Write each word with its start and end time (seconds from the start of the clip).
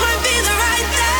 like 0.00 1.17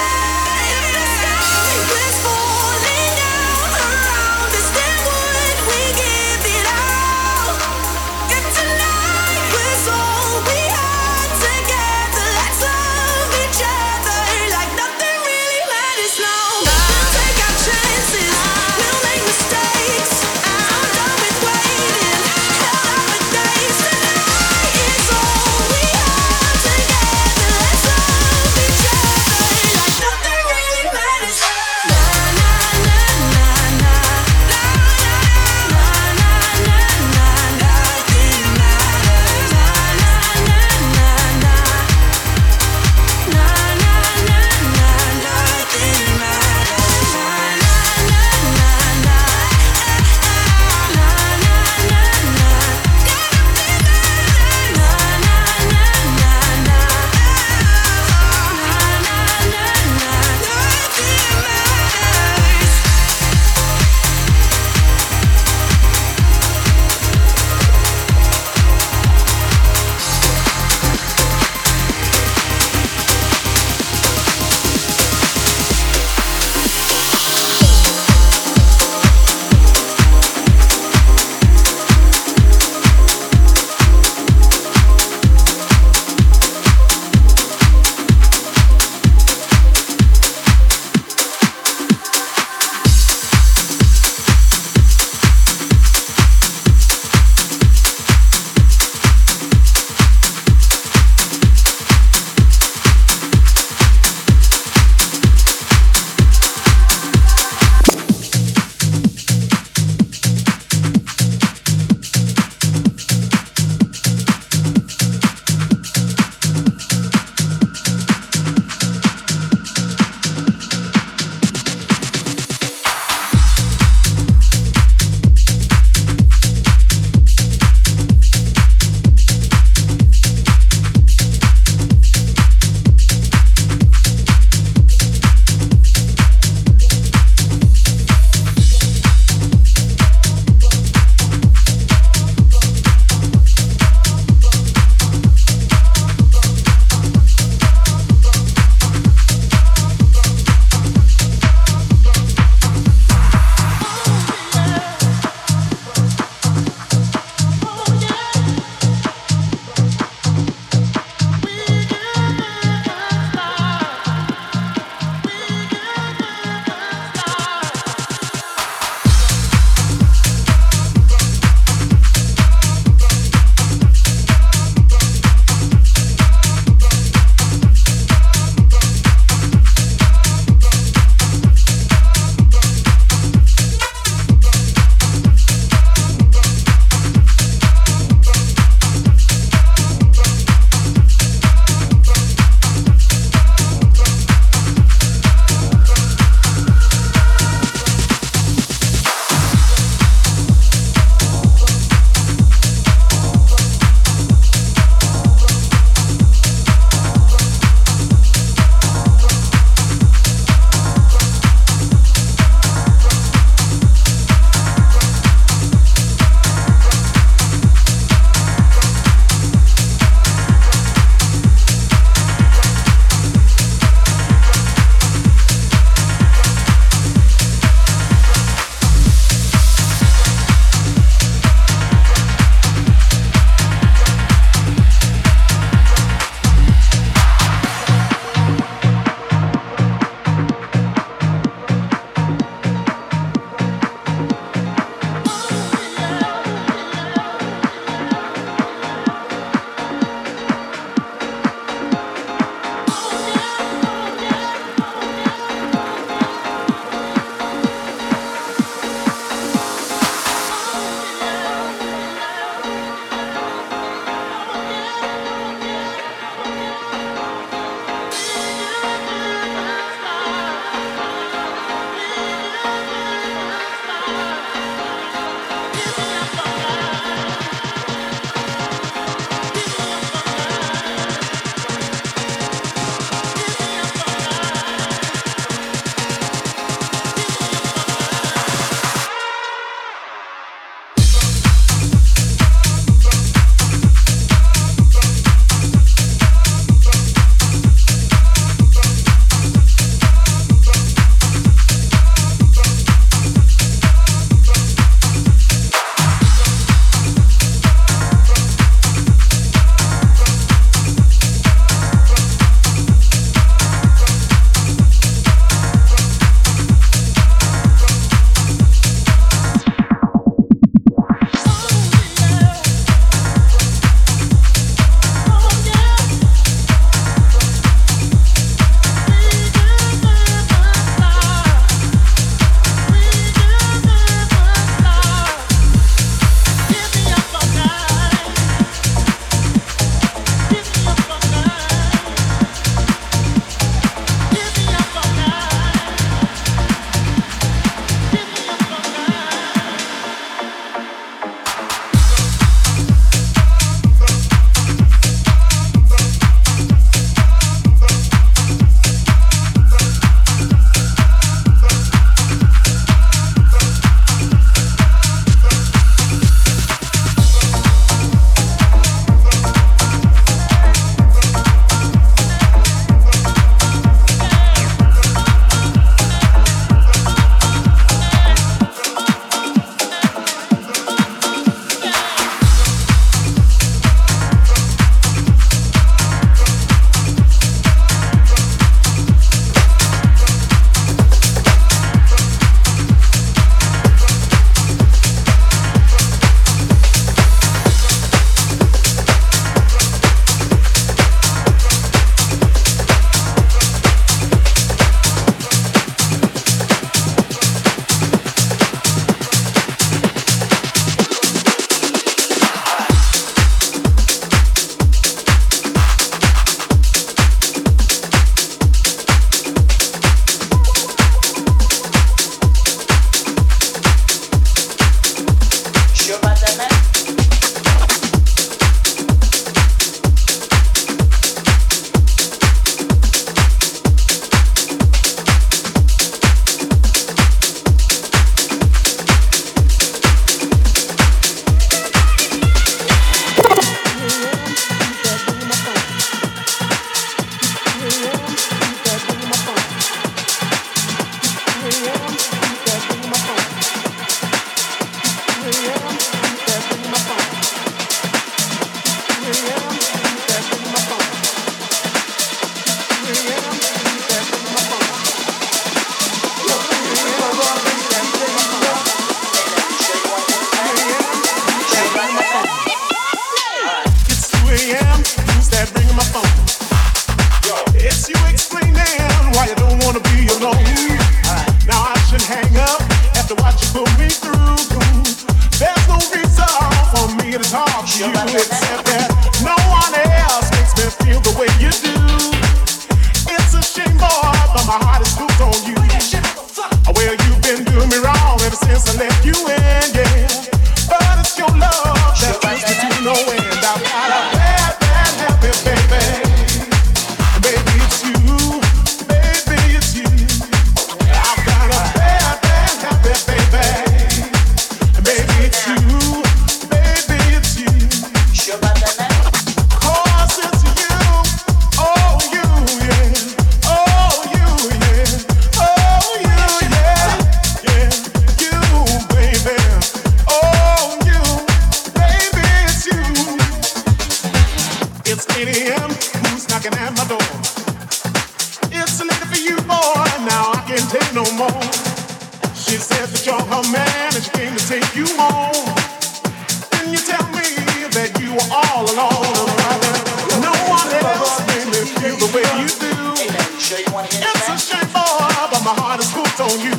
It's 553.71 554.49
a 554.49 554.57
shame, 554.57 554.89
for 554.89 554.97
her, 554.97 555.49
but 555.53 555.61
my 555.61 555.77
heart 555.77 556.01
is 556.01 556.09
hooked 556.09 556.41
on 556.41 556.57
you. 556.57 556.73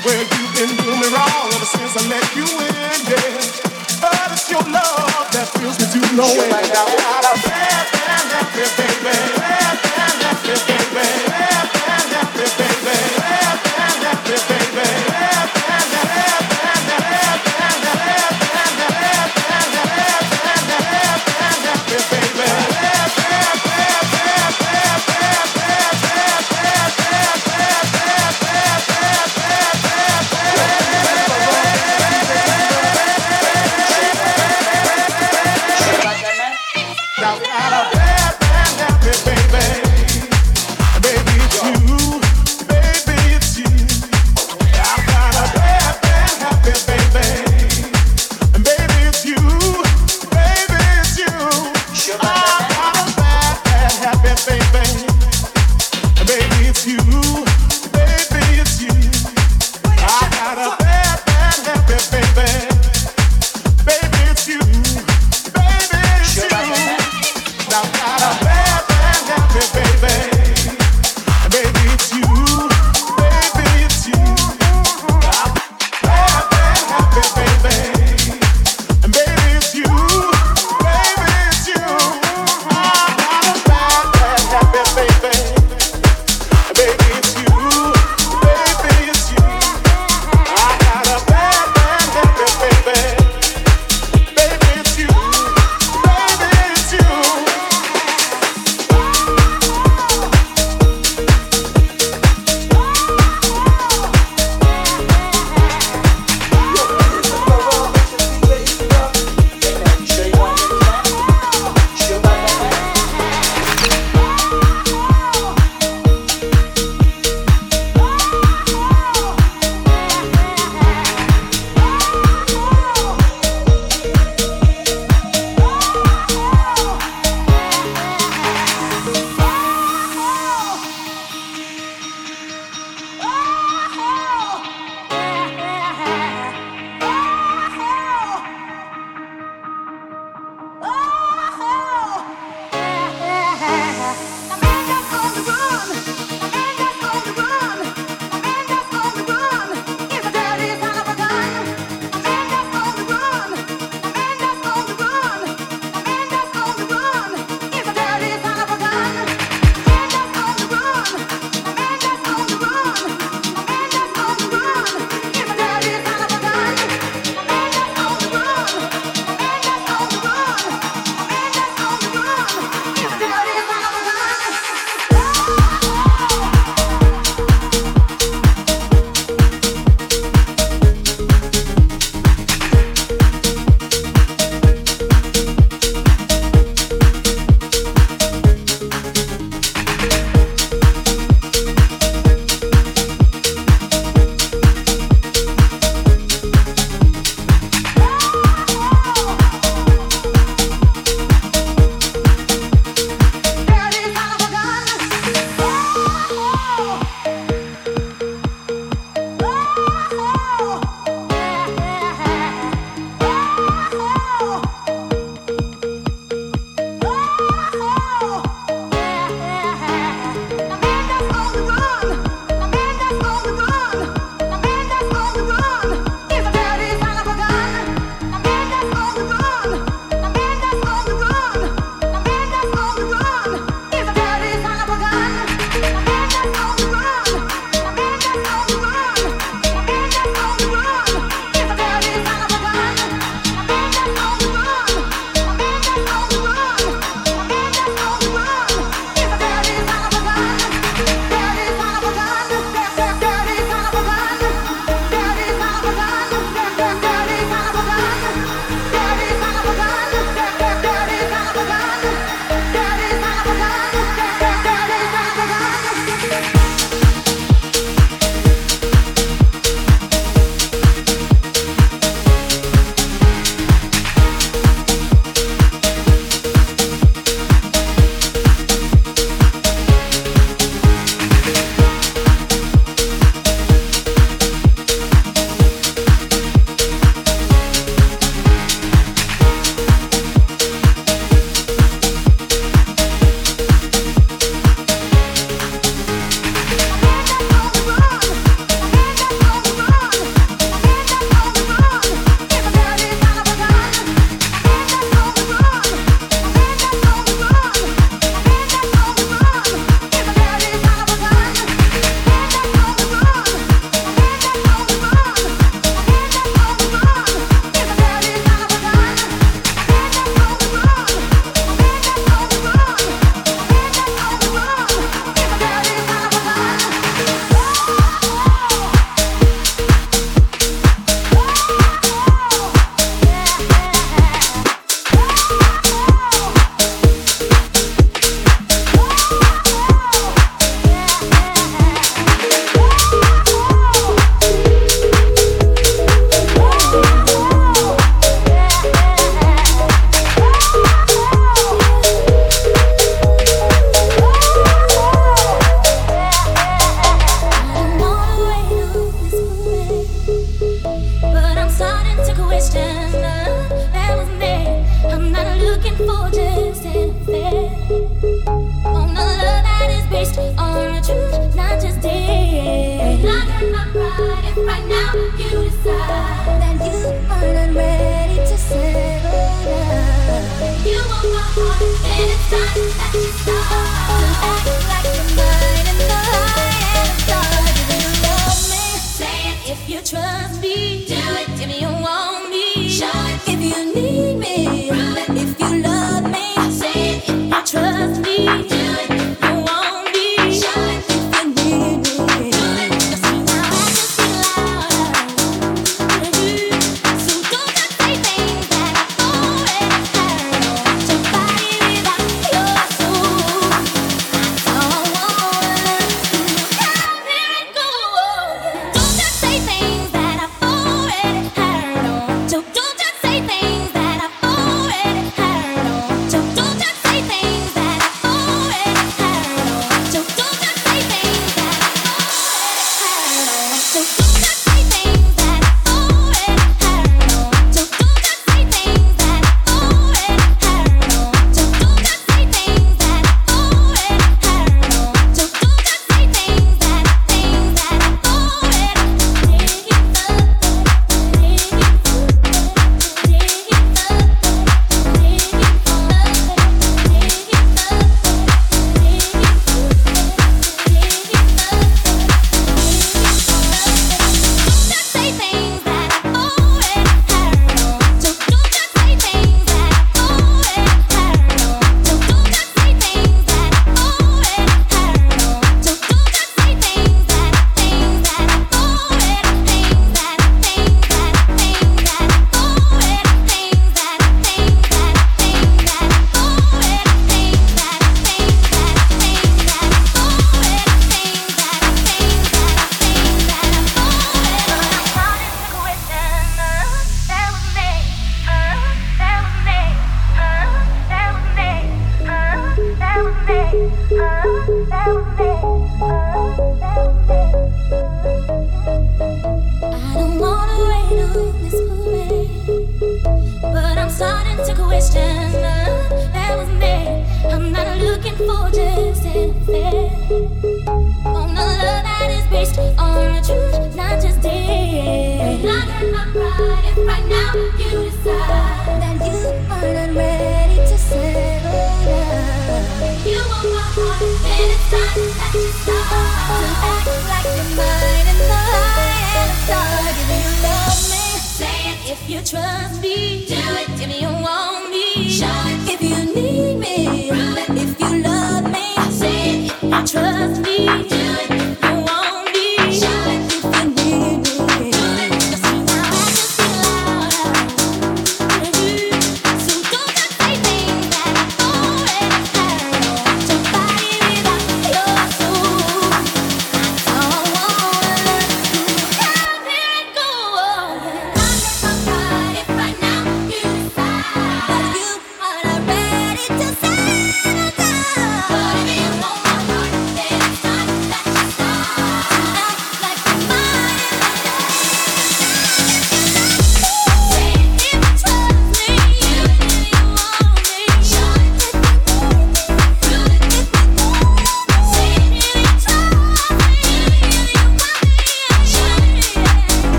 Well, 0.00 0.16
you've 0.16 0.52
been 0.56 0.72
doing 0.80 0.96
me 0.96 1.08
wrong 1.12 1.52
ever 1.52 1.68
since 1.68 1.92
I 1.92 2.08
let 2.08 2.24
you 2.32 2.48
in, 2.48 3.04
yeah. 3.04 4.00
But 4.00 4.32
it's 4.32 4.48
your 4.48 4.64
love 4.64 5.28
that 5.36 5.44
fills 5.52 5.76
me 5.76 5.84
to 5.92 6.16
no 6.16 6.24
end. 6.24 6.40
Sure 6.40 6.48
like 6.48 6.72
that. 6.72 6.88
Bad, 7.44 7.84
bad, 7.92 8.24
bad, 8.32 9.04
baby. 9.04 9.43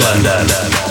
London. 0.00 0.89